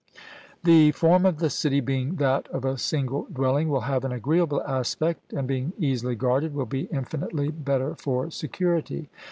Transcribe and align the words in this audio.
The 0.63 0.91
form 0.93 1.27
of 1.27 1.37
the 1.37 1.51
city 1.51 1.79
being 1.79 2.15
that 2.15 2.47
of 2.47 2.65
a 2.65 2.75
single 2.79 3.27
dwelling 3.31 3.69
will 3.69 3.81
have 3.81 4.03
an 4.03 4.11
agreeable 4.11 4.63
aspect, 4.63 5.31
and 5.31 5.47
being 5.47 5.73
easily 5.77 6.15
guarded 6.15 6.55
will 6.55 6.65
be 6.65 6.85
infinitely 6.85 7.49
better 7.51 7.93
for 7.93 8.31
security. 8.31 9.11